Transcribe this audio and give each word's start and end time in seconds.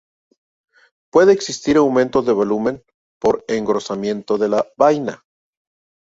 Puede 1.11 1.31
existir 1.31 1.77
aumento 1.77 2.23
de 2.23 2.31
volumen 2.33 2.81
por 3.19 3.45
engrosamiento 3.47 4.39
de 4.39 4.49
la 4.49 4.65
vaina. 4.75 5.23